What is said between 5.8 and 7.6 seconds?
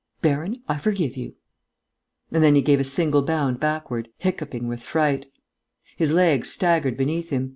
His legs staggered beneath him.